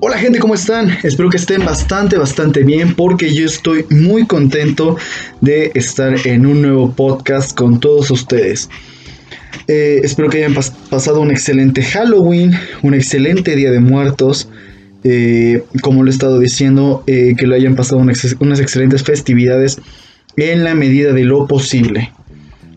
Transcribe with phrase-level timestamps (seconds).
[0.00, 0.96] Hola gente, ¿cómo están?
[1.02, 4.96] Espero que estén bastante, bastante bien porque yo estoy muy contento
[5.40, 8.70] de estar en un nuevo podcast con todos ustedes.
[9.66, 10.54] Eh, espero que hayan
[10.88, 14.48] pasado un excelente Halloween, un excelente Día de Muertos.
[15.02, 19.80] Eh, como lo he estado diciendo, eh, que lo hayan pasado unas excelentes festividades
[20.36, 22.12] en la medida de lo posible.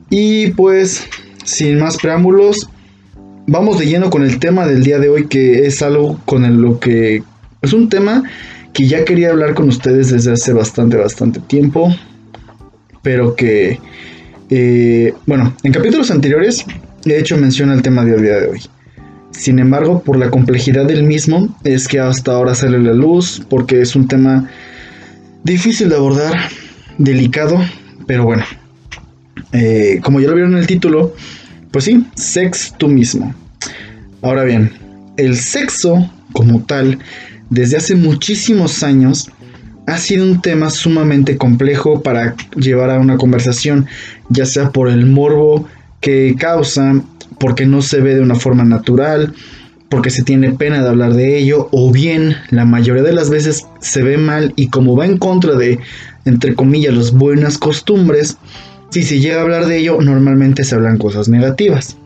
[0.09, 1.03] Y pues,
[1.43, 2.67] sin más preámbulos,
[3.51, 6.79] vamos de lleno con el tema del día de hoy, que es algo con lo
[6.79, 7.21] que
[7.61, 8.23] es un tema
[8.71, 11.93] que ya quería hablar con ustedes desde hace bastante, bastante tiempo,
[13.01, 13.77] pero que,
[14.49, 16.65] eh, bueno, en capítulos anteriores
[17.05, 18.61] he hecho mención al tema del día de hoy.
[19.31, 23.81] Sin embargo, por la complejidad del mismo, es que hasta ahora sale la luz, porque
[23.81, 24.49] es un tema
[25.43, 26.37] difícil de abordar,
[26.97, 27.59] delicado,
[28.07, 28.45] pero bueno,
[29.51, 31.13] eh, como ya lo vieron en el título,
[31.71, 33.33] pues sí, sex tú mismo.
[34.21, 34.71] Ahora bien,
[35.17, 36.99] el sexo como tal,
[37.49, 39.31] desde hace muchísimos años,
[39.87, 43.87] ha sido un tema sumamente complejo para llevar a una conversación,
[44.29, 45.67] ya sea por el morbo
[46.01, 47.01] que causa,
[47.39, 49.33] porque no se ve de una forma natural,
[49.89, 53.65] porque se tiene pena de hablar de ello, o bien la mayoría de las veces
[53.79, 55.79] se ve mal y como va en contra de,
[56.25, 58.37] entre comillas, las buenas costumbres,
[58.91, 61.97] si se llega a hablar de ello, normalmente se hablan cosas negativas.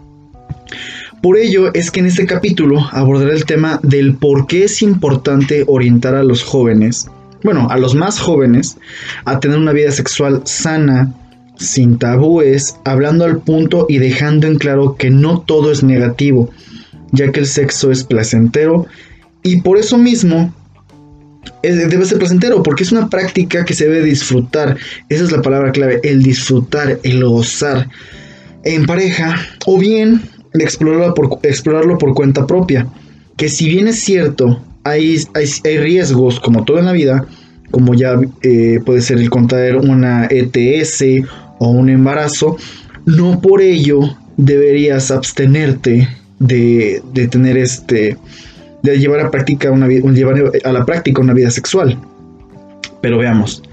[1.21, 5.63] Por ello es que en este capítulo abordaré el tema del por qué es importante
[5.67, 7.07] orientar a los jóvenes,
[7.43, 8.77] bueno, a los más jóvenes,
[9.25, 11.13] a tener una vida sexual sana,
[11.57, 16.51] sin tabúes, hablando al punto y dejando en claro que no todo es negativo,
[17.11, 18.85] ya que el sexo es placentero
[19.41, 20.53] y por eso mismo
[21.61, 24.77] debe ser placentero porque es una práctica que se debe disfrutar.
[25.09, 27.87] Esa es la palabra clave, el disfrutar, el gozar
[28.63, 29.35] en pareja
[29.65, 30.21] o bien
[30.61, 32.87] explorarlo por, explorarlo por cuenta propia.
[33.37, 37.25] Que si bien es cierto, hay, hay, riesgos como todo en la vida,
[37.71, 41.03] como ya eh, puede ser el contraer una ETS
[41.59, 42.57] o un embarazo,
[43.05, 44.01] no por ello
[44.37, 46.07] deberías abstenerte
[46.39, 48.17] de, de tener este
[48.85, 51.99] de llevar a, práctica una, llevar a la práctica una vida sexual.
[53.01, 53.63] Pero veamos,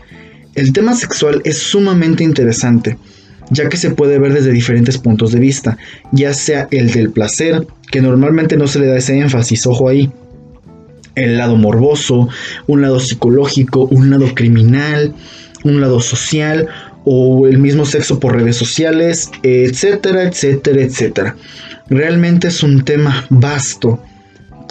[0.55, 2.97] el tema sexual es sumamente interesante,
[3.51, 5.77] ya que se puede ver desde diferentes puntos de vista,
[6.13, 10.11] ya sea el del placer, que normalmente no se le da ese énfasis, ojo ahí,
[11.15, 12.29] el lado morboso,
[12.67, 15.15] un lado psicológico, un lado criminal,
[15.65, 16.69] un lado social
[17.05, 21.37] o el mismo sexo por redes sociales, etcétera, etcétera, etcétera.
[21.89, 24.01] Realmente es un tema vasto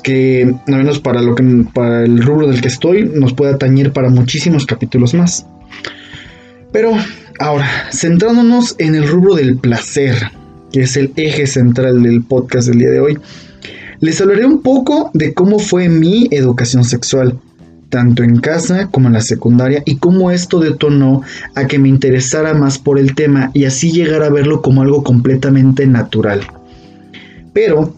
[0.02, 1.44] que, al menos para, lo que,
[1.74, 5.46] para el rubro del que estoy, nos puede atañir para muchísimos capítulos más.
[6.72, 6.94] Pero
[7.40, 10.16] ahora, centrándonos en el rubro del placer,
[10.72, 13.18] que es el eje central del podcast del día de hoy,
[14.00, 17.40] les hablaré un poco de cómo fue mi educación sexual,
[17.90, 21.22] tanto en casa como en la secundaria, y cómo esto detonó
[21.56, 25.04] a que me interesara más por el tema y así llegar a verlo como algo
[25.04, 26.42] completamente natural.
[27.54, 27.94] Pero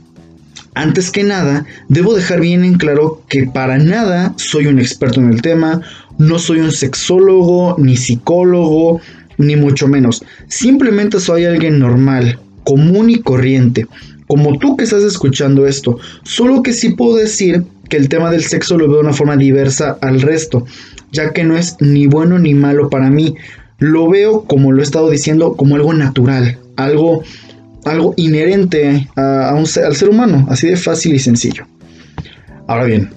[0.75, 5.29] antes que nada, debo dejar bien en claro que para nada soy un experto en
[5.29, 5.81] el tema,
[6.17, 8.99] no soy un sexólogo, ni psicólogo,
[9.37, 10.23] ni mucho menos.
[10.47, 13.87] Simplemente soy alguien normal, común y corriente,
[14.27, 15.99] como tú que estás escuchando esto.
[16.23, 19.37] Solo que sí puedo decir que el tema del sexo lo veo de una forma
[19.37, 20.65] diversa al resto,
[21.11, 23.35] ya que no es ni bueno ni malo para mí.
[23.79, 27.23] Lo veo, como lo he estado diciendo, como algo natural, algo
[27.85, 31.65] algo inherente al ser humano, así de fácil y sencillo.
[32.67, 33.09] Ahora bien,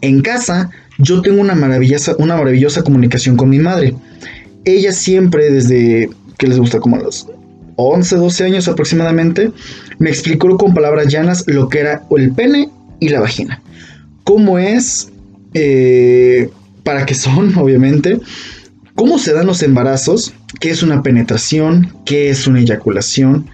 [0.00, 3.94] en casa yo tengo una maravillosa, una maravillosa comunicación con mi madre.
[4.66, 7.28] Ella siempre, desde que les gusta como a los
[7.76, 9.52] 11, 12 años aproximadamente,
[9.98, 12.68] me explicó con palabras llanas lo que era el pene
[12.98, 13.62] y la vagina.
[14.24, 15.10] Cómo es,
[15.54, 16.50] eh,
[16.82, 18.20] para qué son, obviamente,
[18.96, 23.46] cómo se dan los embarazos, qué es una penetración, qué es una eyaculación,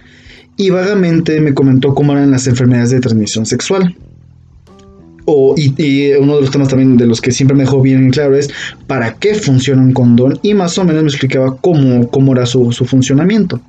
[0.57, 3.95] y vagamente me comentó cómo eran las enfermedades de transmisión sexual.
[5.25, 8.35] O, y, uno de los temas también de los que siempre me dejó bien claro
[8.35, 8.49] es
[8.87, 12.71] para qué funciona un condón y más o menos me explicaba cómo, cómo era su,
[12.73, 13.61] su funcionamiento.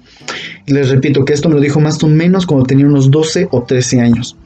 [0.66, 3.62] les repito que esto me lo dijo más o menos cuando tenía unos 12 o
[3.62, 4.36] 13 años.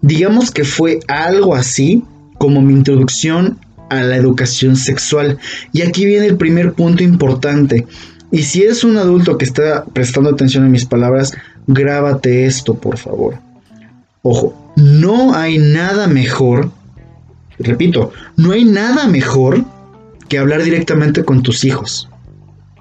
[0.00, 2.04] Digamos que fue algo así
[2.38, 3.58] como mi introducción
[3.88, 5.38] a la educación sexual.
[5.72, 7.86] Y aquí viene el primer punto importante.
[8.30, 11.32] Y si eres un adulto que está prestando atención a mis palabras,
[11.66, 13.38] grábate esto, por favor.
[14.22, 16.70] Ojo, no hay nada mejor,
[17.58, 19.64] repito, no hay nada mejor
[20.28, 22.08] que hablar directamente con tus hijos.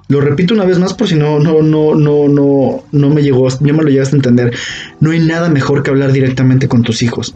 [0.08, 3.48] Lo repito una vez más por si no, no, no, no, no, no me llegó,
[3.62, 4.56] no me lo llegaste a entender.
[5.00, 7.36] No hay nada mejor que hablar directamente con tus hijos.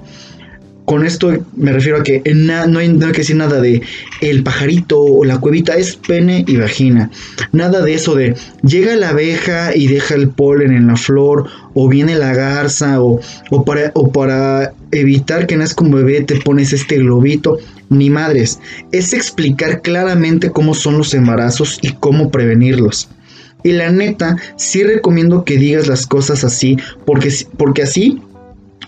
[0.88, 3.82] Con esto me refiero a que no, hay, que decir nada de
[4.22, 7.12] el pajarito o la cuevita, es pene y vagina.
[7.52, 11.90] Nada de eso de llega la abeja y deja el polen en la flor, o
[11.90, 13.20] viene la garza, o,
[13.66, 17.60] para, o para evitar que nazca un bebé te pones este globito.
[17.90, 18.60] Ni madres,
[18.94, 23.10] es explicar claramente cómo son los embarazos y cómo prevenirlos.
[23.64, 28.22] Y la neta, sí recomiendo que digas las cosas así, porque, porque así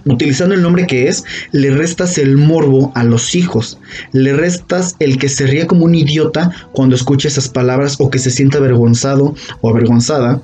[0.10, 3.78] Utilizando el nombre que es, le restas el morbo a los hijos.
[4.12, 8.18] Le restas el que se ría como un idiota cuando escucha esas palabras o que
[8.18, 10.42] se sienta avergonzado o avergonzada.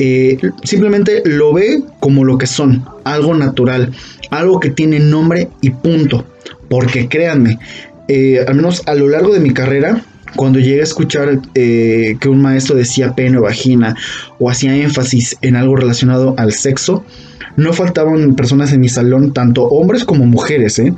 [0.00, 3.92] Eh, simplemente lo ve como lo que son, algo natural,
[4.30, 6.26] algo que tiene nombre y punto.
[6.68, 7.58] Porque créanme,
[8.08, 10.02] eh, al menos a lo largo de mi carrera,
[10.34, 13.94] cuando llegué a escuchar eh, que un maestro decía pene o vagina
[14.40, 17.04] o hacía énfasis en algo relacionado al sexo,
[17.56, 20.94] no faltaban personas en mi salón, tanto hombres como mujeres, ¿eh?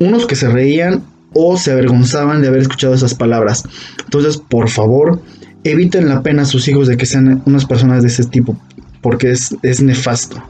[0.00, 1.02] Unos que se reían
[1.34, 3.64] o se avergonzaban de haber escuchado esas palabras.
[4.04, 5.20] Entonces, por favor,
[5.64, 8.56] eviten la pena a sus hijos de que sean unas personas de ese tipo,
[9.02, 10.42] porque es, es nefasto.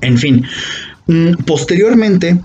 [0.00, 0.44] En fin,
[1.06, 2.38] mm, posteriormente,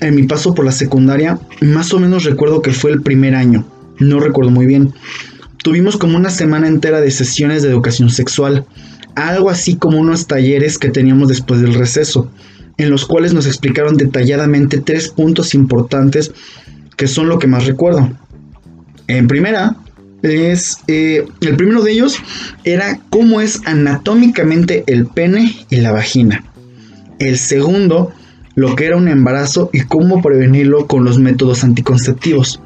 [0.00, 3.66] en mi paso por la secundaria, más o menos recuerdo que fue el primer año,
[3.98, 4.92] no recuerdo muy bien.
[5.62, 8.66] Tuvimos como una semana entera de sesiones de educación sexual
[9.16, 12.30] algo así como unos talleres que teníamos después del receso,
[12.76, 16.32] en los cuales nos explicaron detalladamente tres puntos importantes
[16.96, 18.10] que son lo que más recuerdo.
[19.08, 19.76] En primera,
[20.22, 22.18] es eh, el primero de ellos
[22.64, 26.44] era cómo es anatómicamente el pene y la vagina.
[27.18, 28.12] El segundo,
[28.54, 32.60] lo que era un embarazo y cómo prevenirlo con los métodos anticonceptivos.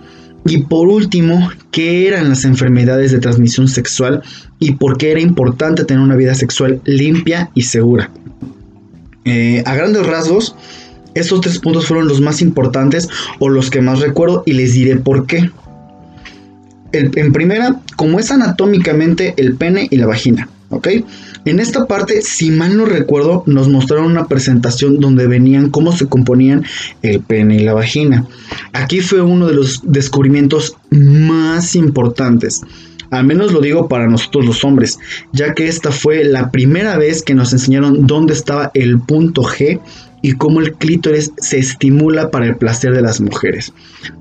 [0.46, 4.22] Y por último, qué eran las enfermedades de transmisión sexual
[4.58, 8.10] y por qué era importante tener una vida sexual limpia y segura.
[9.24, 10.54] Eh, a grandes rasgos,
[11.14, 13.08] estos tres puntos fueron los más importantes
[13.38, 15.50] o los que más recuerdo y les diré por qué.
[16.92, 20.48] en primera, como es anatómicamente el pene y la vagina,
[21.44, 26.06] En esta parte, si mal no recuerdo, nos mostraron una presentación donde venían cómo se
[26.06, 26.64] componían
[27.02, 28.26] el pene y la vagina.
[28.72, 32.62] Aquí fue uno de los descubrimientos más importantes.
[33.10, 35.00] Al menos lo digo para nosotros los hombres,
[35.32, 39.80] ya que esta fue la primera vez que nos enseñaron dónde estaba el punto G
[40.22, 43.72] y cómo el clítoris se estimula para el placer de las mujeres.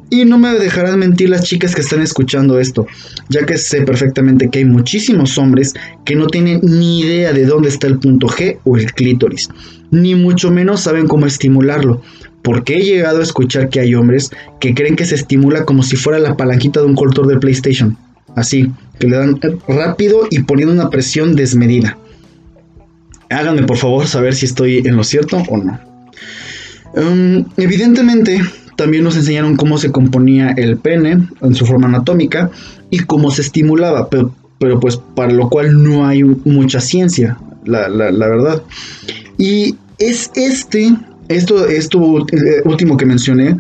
[0.10, 2.88] Y no me dejarán mentir las chicas que están escuchando esto,
[3.30, 5.74] ya que sé perfectamente que hay muchísimos hombres
[6.04, 9.50] que no tienen ni idea de dónde está el punto G o el clítoris,
[9.92, 12.02] ni mucho menos saben cómo estimularlo.
[12.42, 14.32] Porque he llegado a escuchar que hay hombres
[14.62, 17.98] que creen que se estimula como si fuera la palanquita de un control de PlayStation.
[18.36, 21.98] Así, que le dan rápido y poniendo una presión desmedida.
[23.30, 25.89] Háganme por favor saber si estoy en lo cierto o no.
[26.96, 28.42] Um, evidentemente,
[28.76, 32.50] también nos enseñaron cómo se componía el pene en su forma anatómica
[32.90, 37.88] y cómo se estimulaba, pero, pero pues para lo cual no hay mucha ciencia, la,
[37.90, 38.64] verdad.
[39.38, 40.96] Y es este,
[41.28, 43.58] esto, esto eh, último que mencioné,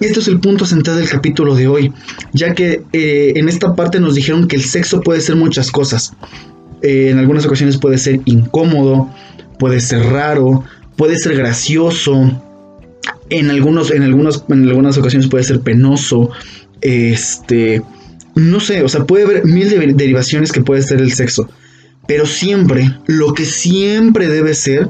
[0.00, 1.92] esto es el punto central del capítulo de hoy,
[2.32, 6.12] ya que eh, en esta parte nos dijeron que el sexo puede ser muchas cosas.
[6.82, 9.08] Eh, en algunas ocasiones puede ser incómodo,
[9.58, 10.64] puede ser raro,
[10.96, 12.40] puede ser gracioso,
[13.30, 16.30] en, algunos, en, en algunas ocasiones puede ser penoso,
[16.80, 17.82] este,
[18.34, 21.48] no sé, o sea, puede haber mil derivaciones que puede ser el sexo,
[22.06, 24.88] pero siempre, lo que siempre debe ser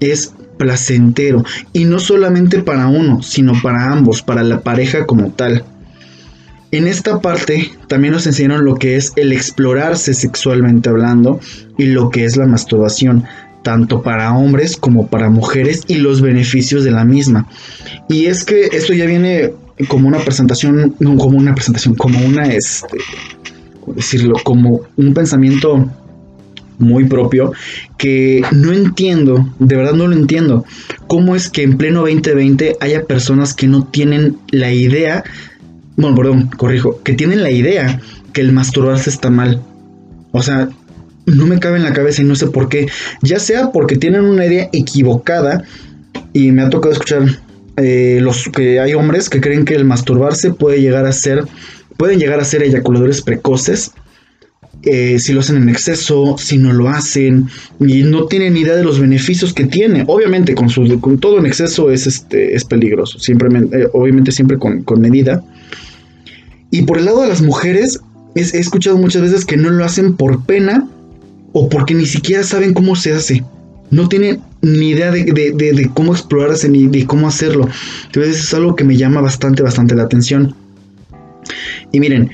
[0.00, 5.64] es placentero, y no solamente para uno, sino para ambos, para la pareja como tal.
[6.72, 11.40] En esta parte también nos enseñaron lo que es el explorarse sexualmente hablando
[11.78, 13.24] y lo que es la masturbación
[13.62, 17.46] tanto para hombres como para mujeres y los beneficios de la misma.
[18.08, 19.52] Y es que esto ya viene
[19.88, 22.98] como una presentación, no como una presentación, como una, este,
[23.94, 24.34] decirlo?
[24.44, 25.88] Como un pensamiento
[26.78, 27.52] muy propio
[27.98, 30.64] que no entiendo, de verdad no lo entiendo,
[31.06, 35.22] cómo es que en pleno 2020 haya personas que no tienen la idea,
[35.96, 38.00] bueno, perdón, corrijo, que tienen la idea
[38.32, 39.62] que el masturbarse está mal.
[40.32, 40.70] O sea,
[41.30, 42.88] no me cabe en la cabeza y no sé por qué.
[43.22, 45.64] Ya sea porque tienen una idea equivocada
[46.32, 47.40] y me ha tocado escuchar
[47.76, 51.44] eh, los que hay hombres que creen que el masturbarse puede llegar a ser,
[51.96, 53.92] pueden llegar a ser eyaculadores precoces.
[54.82, 57.48] Eh, si lo hacen en exceso, si no lo hacen
[57.80, 60.04] y no tienen idea de los beneficios que tiene.
[60.06, 64.58] Obviamente con, su, con todo en exceso es, este, es peligroso, siempre, eh, obviamente siempre
[64.58, 65.44] con, con, medida.
[66.70, 68.00] Y por el lado de las mujeres,
[68.34, 70.88] he escuchado muchas veces que no lo hacen por pena
[71.52, 73.44] o porque ni siquiera saben cómo se hace.
[73.90, 77.68] No tienen ni idea de, cómo explorarse ni de cómo hacerlo.
[78.06, 80.54] Entonces es algo que me llama bastante, bastante la atención.
[81.90, 82.30] Y miren,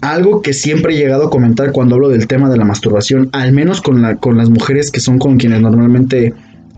[0.00, 3.52] algo que siempre he llegado a comentar cuando hablo del tema de la masturbación, al
[3.52, 6.34] menos con, la, con las mujeres que son con quienes normalmente,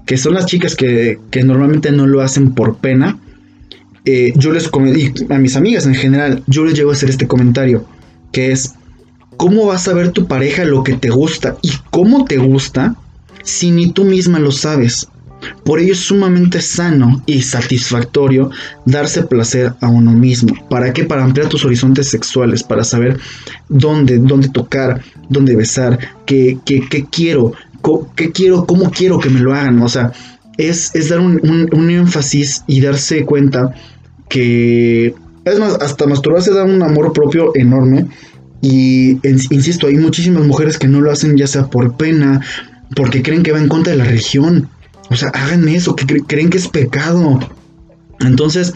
[0.06, 3.18] que son las chicas que, que normalmente no lo hacen por pena,
[4.04, 7.26] eh, yo les y a mis amigas en general, yo les llego a hacer este
[7.26, 7.85] comentario,
[8.32, 8.75] que es,
[9.40, 12.94] ¿cómo vas a ver tu pareja lo que te gusta y cómo te gusta
[13.42, 15.09] si ni tú misma lo sabes?
[15.64, 18.50] Por ello es sumamente sano y satisfactorio
[18.85, 20.54] darse placer a uno mismo.
[20.68, 21.04] ¿Para qué?
[21.04, 23.18] Para ampliar tus horizontes sexuales, para saber
[23.70, 27.54] dónde, dónde tocar, dónde besar, qué, qué, qué quiero,
[28.16, 29.80] qué quiero, cómo quiero que me lo hagan.
[29.80, 30.12] O sea,
[30.59, 33.75] es, dar un, énfasis y darse cuenta
[34.28, 35.14] que,
[35.47, 38.06] es más, hasta masturbarse da un amor propio enorme.
[38.62, 42.40] Y insisto, hay muchísimas mujeres que no lo hacen ya sea por pena,
[42.94, 44.68] porque creen que va en contra de la religión.
[45.08, 47.40] O sea, háganme eso, que creen que es pecado.
[48.20, 48.72] Entonces,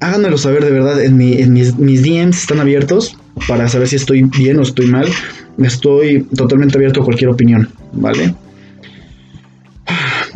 [0.00, 1.02] háganmelo saber de verdad.
[1.02, 3.16] En, mis, mis, DMs están abiertos
[3.48, 5.08] para saber si estoy bien o estoy mal.
[5.58, 8.34] Estoy totalmente abierto a cualquier opinión, ¿vale?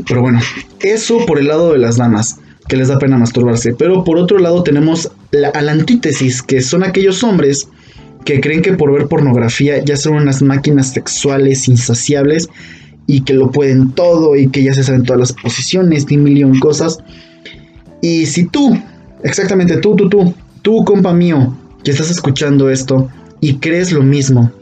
[0.07, 0.41] Pero bueno,
[0.81, 2.39] eso por el lado de las damas,
[2.69, 3.75] que les da pena masturbarse.
[3.75, 7.69] Pero por otro lado tenemos la, a la antítesis, que son aquellos hombres
[8.29, 12.51] que creen que por ver pornografía ya son unas máquinas sexuales insaciables
[13.07, 16.59] y que lo pueden todo y que ya se saben todas las posiciones y millón
[16.59, 16.99] cosas.
[18.03, 18.79] Y si tú,
[19.25, 23.09] exactamente tú, tú, tú, tú, compa mío, que estás escuchando esto
[23.41, 24.53] y crees lo mismo,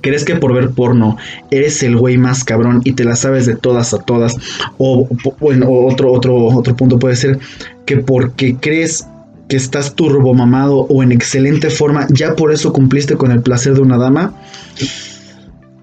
[0.00, 1.16] crees que por ver porno
[1.50, 4.36] eres el güey más cabrón y te la sabes de todas a todas,
[4.78, 5.08] o
[5.40, 7.40] bueno, otro, otro, otro punto puede ser
[7.86, 9.04] que porque crees
[9.48, 13.74] que estás turbo mamado o en excelente forma, ya por eso cumpliste con el placer
[13.74, 14.34] de una dama.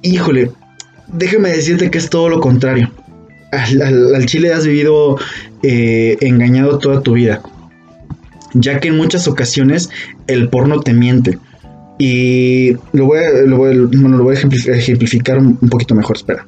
[0.02, 0.52] Híjole,
[1.08, 2.92] déjame decirte que es todo lo contrario.
[3.52, 5.18] Al, chile has vivido
[5.62, 7.42] eh, engañado toda tu vida.
[8.54, 9.90] Ya que en muchas ocasiones
[10.28, 11.38] el porno te miente.
[12.00, 16.48] Y lo voy a, lo voy, a ejemplificar un poquito mejor, espera.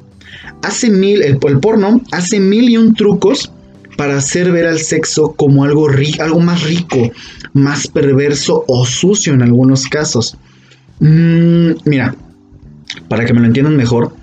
[0.64, 3.52] Hace mil, el, porno hace mil y un trucos
[3.98, 5.88] para hacer ver al sexo como algo,
[6.20, 7.12] algo más rico,
[7.54, 10.38] más perverso o sucio en algunos casos.
[11.00, 12.16] Mm, mira,
[13.08, 14.16] para que me lo entiendan mejor,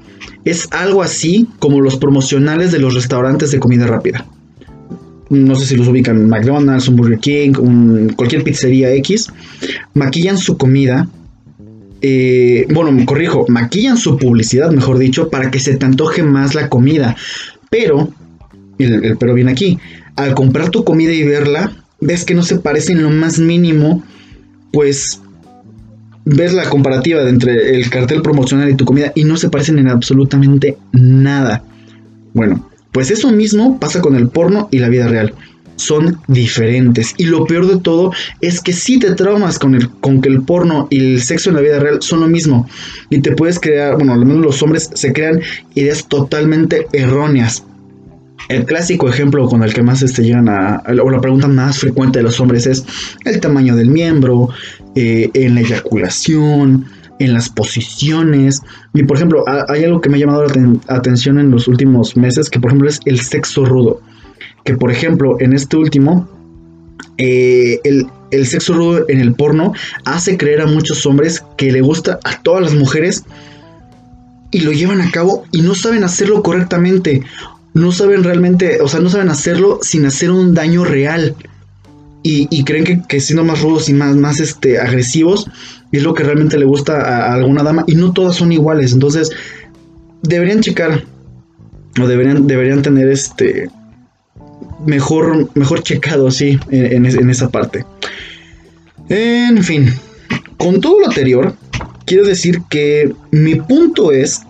[0.45, 4.27] es algo así como los promocionales de los restaurantes de comida rápida.
[5.29, 7.53] No sé si los ubican McDonald's, un Burger King,
[8.17, 9.29] cualquier pizzería X.
[9.95, 11.09] Maquillan su comida.
[12.03, 16.57] Eh, bueno, me corrijo, maquillan su publicidad, mejor dicho, para que se te antoje más
[16.57, 17.15] la comida.
[17.71, 18.13] Pero,
[18.85, 19.79] el, pero viene aquí,
[20.17, 24.03] al comprar tu comida y verla, ves que no se parece en lo más mínimo,
[24.73, 25.21] pues
[26.25, 29.89] ves la comparativa entre el cartel promocional y tu comida y no se parecen en
[29.89, 31.65] absolutamente nada.
[32.35, 35.35] Bueno, pues eso mismo pasa con el porno y la vida real.
[35.77, 37.15] Son diferentes.
[37.17, 40.43] Y lo peor de todo es que si te traumas con, el, con que el
[40.43, 42.69] porno y el sexo en la vida real son lo mismo.
[43.09, 45.41] Y te puedes crear, bueno, al menos los hombres se crean
[45.75, 47.65] ideas totalmente erróneas.
[48.51, 52.19] El clásico ejemplo con el que más este, llegan a, o la pregunta más frecuente
[52.19, 52.85] de los hombres es
[53.25, 54.49] el tamaño del miembro,
[54.97, 56.85] eh, en la eyaculación,
[57.21, 58.61] en las posiciones.
[58.93, 62.51] Y por ejemplo, hay algo que me ha llamado la atención en los últimos meses,
[62.51, 64.01] que por ejemplo es el sexo rudo.
[64.65, 66.29] Que por ejemplo, en este último,
[67.19, 71.83] eh, el, el sexo rudo en el porno hace creer a muchos hombres que le
[71.83, 73.23] gusta a todas las mujeres
[74.51, 77.23] y lo llevan a cabo y no saben hacerlo correctamente
[77.75, 81.37] no saben realmente, o sea, no saben hacerlo sin hacer un daño real.
[82.23, 85.47] Y, creen que, siendo más rudos y más, más este, agresivos
[85.91, 87.85] es lo que realmente le gusta a, alguna dama.
[87.87, 88.93] Y no todas son iguales.
[88.93, 89.31] Entonces,
[90.23, 91.05] deberían checar.
[91.99, 93.71] O deberían, deberían tener este.
[94.85, 97.87] Mejor, mejor checado, sí, en, en esa parte.
[99.09, 99.93] En fin,
[100.57, 101.55] con todo lo anterior,
[102.05, 104.43] quiero decir que mi punto es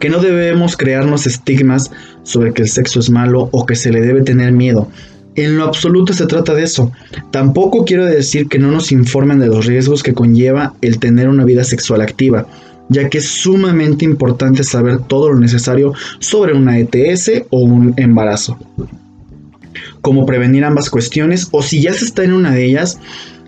[0.00, 1.90] que no debemos crearnos estigmas
[2.24, 4.88] sobre que el sexo es malo o que se le debe tener miedo.
[5.36, 6.90] En lo absoluto se trata de eso.
[7.30, 11.44] Tampoco quiero decir que no nos informen de los riesgos que conlleva el tener una
[11.44, 12.48] vida sexual activa,
[12.88, 18.58] ya que es sumamente importante saber todo lo necesario sobre una ETS o un embarazo.
[20.00, 22.98] Cómo prevenir ambas cuestiones o si ya se está en una de ellas,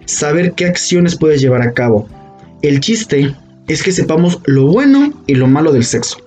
[0.04, 2.09] saber qué acciones puedes llevar a cabo.
[2.61, 3.35] El chiste
[3.68, 6.18] es que sepamos lo bueno y lo malo del sexo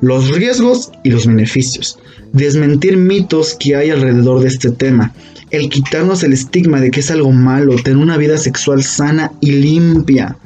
[0.00, 1.98] los riesgos y los beneficios,
[2.32, 5.12] desmentir mitos que hay alrededor de este tema,
[5.50, 9.52] el quitarnos el estigma de que es algo malo, tener una vida sexual sana y
[9.52, 10.36] limpia,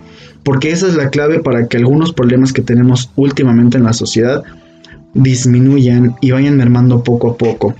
[0.43, 4.43] porque esa es la clave para que algunos problemas que tenemos últimamente en la sociedad
[5.15, 7.75] disminuyan y vayan mermando poco a poco.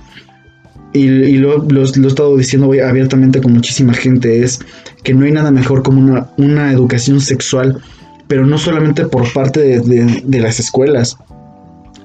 [0.93, 4.59] Y, lo, he estado diciendo abiertamente con muchísima gente, es
[5.03, 7.81] que no hay nada mejor como una, educación sexual,
[8.29, 11.17] pero no solamente por parte de, las escuelas,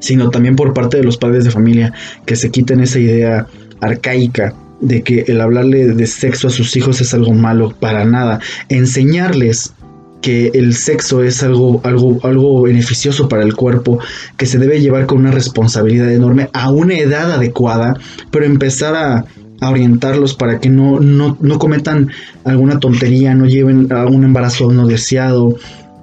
[0.01, 1.93] sino también por parte de los padres de familia,
[2.27, 3.47] que se quiten esa idea
[3.81, 8.41] arcaica de que el hablarle de sexo a sus hijos es algo malo, para nada.
[8.69, 9.75] Enseñarles
[10.21, 13.99] que el sexo es algo, algo, algo beneficioso para el cuerpo,
[14.37, 17.99] que se debe llevar con una responsabilidad enorme a una edad adecuada,
[18.31, 19.25] pero empezar a,
[19.63, 22.09] orientarlos para que no, no, no, cometan
[22.45, 25.55] alguna tontería, no lleven a un embarazo no deseado,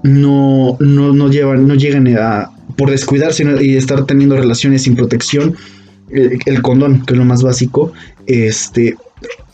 [0.04, 5.56] no, no, no, llevan, no lleguen a, por descuidarse y estar teniendo relaciones sin protección,
[6.10, 7.92] el, el condón, que es lo más básico,
[8.28, 8.96] este,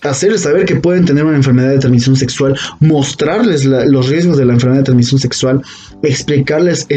[0.02, 4.54] hacerles saber que pueden tener una enfermedad de transmisión sexual, mostrarles los riesgos de la
[4.54, 5.62] enfermedad de transmisión sexual,
[6.02, 6.88] explicarles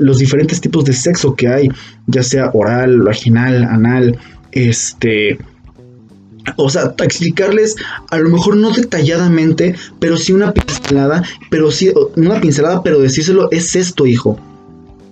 [0.00, 1.68] los diferentes tipos de sexo que hay,
[2.06, 4.18] ya sea oral, vaginal, anal,
[4.52, 5.38] este...
[6.58, 7.74] O sea, explicarles,
[8.08, 13.50] a lo mejor no detalladamente, pero sí una pincelada, pero sí una pincelada, pero decírselo,
[13.50, 14.38] es esto, hijo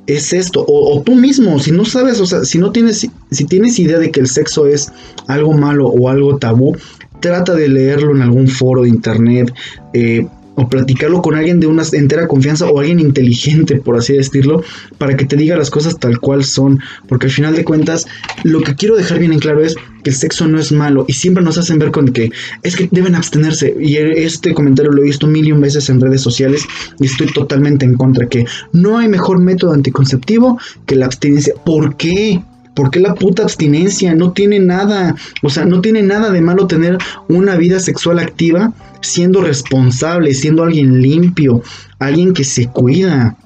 [0.07, 3.79] es esto, o, tú mismo, si no sabes, o sea, si no tienes, si tienes
[3.79, 4.93] idea de que el sexo es
[5.27, 6.77] algo malo o algo tabú,
[7.21, 9.53] trata de leerlo en algún foro de internet
[9.95, 14.63] eh, o platicarlo con alguien de una entera confianza o alguien inteligente, por así decirlo,
[14.99, 16.81] para que te diga las cosas tal cual son.
[17.09, 18.07] Porque al final de cuentas,
[18.43, 21.15] lo que quiero dejar bien en claro es que el sexo no es malo y
[21.15, 22.31] siempre nos hacen ver con que
[22.63, 23.75] es que deben abstenerse.
[23.81, 26.65] Y este comentario lo he visto mil y un veces en redes sociales
[27.01, 31.55] y estoy totalmente en contra que no hay mejor método anticonceptivo que la abstinencia.
[31.65, 32.43] ¿Por qué?
[32.75, 34.15] ¿Por qué la puta abstinencia?
[34.15, 38.73] No tiene nada, o sea, no tiene nada de malo tener una vida sexual activa
[39.05, 41.63] siendo responsable, siendo alguien limpio,
[41.99, 43.37] alguien que se cuida.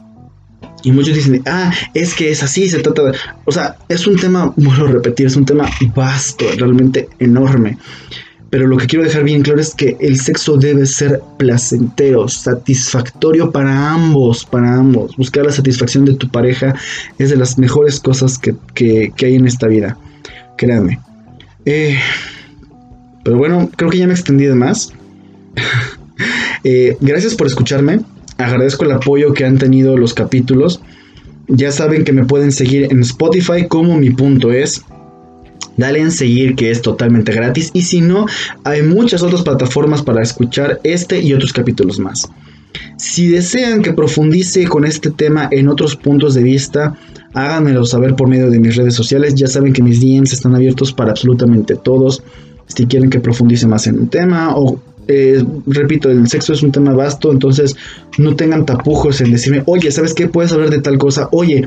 [0.84, 3.12] Y muchos dicen, ah, es que es así, se trata de...
[3.44, 7.76] O sea, es un tema, vuelvo a repetir, es un tema vasto, realmente enorme.
[8.50, 13.50] Pero lo que quiero dejar bien claro es que el sexo debe ser placentero, satisfactorio
[13.50, 15.14] para ambos, para ambos.
[15.16, 16.74] Buscar la satisfacción de tu pareja
[17.18, 19.98] es de las mejores cosas que, hay en esta vida.
[20.56, 20.98] Créanme.
[21.66, 21.98] Eh,
[23.22, 24.94] pero bueno, creo que ya me extendí de más.
[26.64, 28.00] Eh, gracias por escucharme.
[28.36, 30.80] Agradezco el apoyo que han tenido los capítulos.
[31.46, 34.82] Ya saben que me pueden seguir en Spotify como mi punto es
[35.78, 38.26] dale en seguir que es totalmente gratis y si no,
[38.64, 42.28] hay muchas otras plataformas para escuchar este y otros capítulos más.
[42.98, 46.98] Si desean que profundice con este tema en otros puntos de vista,
[47.32, 49.34] háganmelo saber por medio de mis redes sociales.
[49.34, 52.22] Ya saben que mis DMs están abiertos para absolutamente todos.
[52.66, 56.72] Si quieren que profundice más en un tema o eh, repito, el sexo es un
[56.72, 57.76] tema vasto, entonces
[58.18, 60.28] no tengan tapujos en decirme, oye, ¿sabes qué?
[60.28, 61.66] Puedes hablar de tal cosa, oye,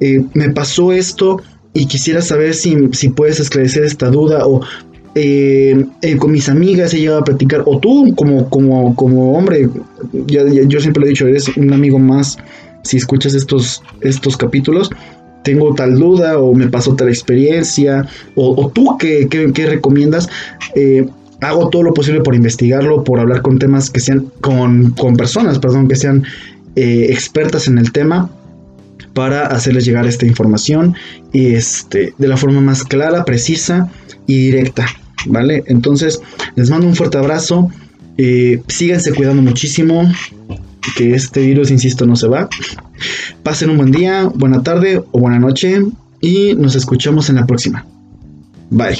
[0.00, 1.40] eh, me pasó esto,
[1.74, 2.76] y quisiera saber si,
[3.14, 4.60] puedes esclarecer esta duda o
[5.14, 9.68] eh, eh, con mis amigas he llegado a platicar o tú como, como, como hombre,
[10.12, 12.38] yo siempre lo he dicho, eres un amigo más
[12.82, 14.90] si escuchas estos, estos capítulos.
[15.44, 19.28] Tengo tal duda o me pasó tal experiencia o, tú qué,
[19.66, 20.28] recomiendas.
[20.76, 21.06] Eh,
[21.42, 25.58] hago todo lo posible por investigarlo, por hablar con temas que sean, con, con personas,
[25.58, 26.24] perdón, que sean
[26.74, 28.30] expertas en el tema
[29.12, 30.94] para hacerles llegar esta información
[31.32, 33.90] este, de la forma más clara, precisa
[34.26, 34.86] y directa.
[35.26, 35.62] ¿Vale?
[35.66, 36.20] Entonces,
[36.56, 37.70] les mando un fuerte abrazo.
[38.18, 40.10] Eh, síganse cuidando muchísimo.
[40.96, 42.48] Que este virus, insisto, no se va.
[43.44, 45.80] Pasen un buen día, buena tarde o buena noche.
[46.20, 47.86] Y nos escuchamos en la próxima.
[48.70, 48.98] Bye.